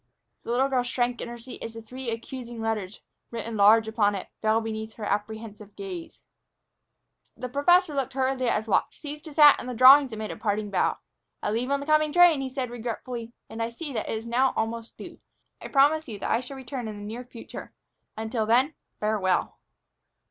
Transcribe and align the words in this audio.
The 0.41 0.49
little 0.51 0.67
girl 0.67 0.81
shrank 0.81 1.21
in 1.21 1.29
her 1.29 1.37
seat 1.37 1.61
as 1.63 1.75
the 1.75 1.81
three 1.83 2.09
accusing 2.09 2.59
letters, 2.59 3.01
written 3.29 3.55
large 3.55 3.87
upon 3.87 4.15
it, 4.15 4.29
fell 4.41 4.59
beneath 4.59 4.93
her 4.93 5.03
apprehensive 5.03 5.75
gaze: 5.75 6.17
The 7.37 7.47
professor 7.47 7.93
looked 7.93 8.13
hurriedly 8.13 8.49
at 8.49 8.57
his 8.57 8.67
watch, 8.67 8.99
seized 8.99 9.25
his 9.27 9.35
hat 9.35 9.57
and 9.59 9.69
the 9.69 9.75
drawings, 9.75 10.11
and 10.11 10.17
made 10.17 10.31
a 10.31 10.35
parting 10.35 10.71
bow. 10.71 10.97
"I 11.43 11.51
leave 11.51 11.69
on 11.69 11.81
the 11.81 11.85
coming 11.85 12.11
train," 12.11 12.41
he 12.41 12.49
said 12.49 12.71
regretfully; 12.71 13.31
"I 13.51 13.69
see 13.69 13.93
that 13.93 14.09
it 14.09 14.17
is 14.17 14.25
now 14.25 14.53
almost 14.55 14.97
due. 14.97 15.19
I 15.61 15.67
promise 15.67 16.07
you 16.07 16.17
that 16.17 16.31
I 16.31 16.39
shall 16.39 16.57
return 16.57 16.87
in 16.87 16.97
the 16.97 17.05
near 17.05 17.23
future. 17.23 17.71
Until 18.17 18.47
then, 18.47 18.73
farewell." 18.99 19.59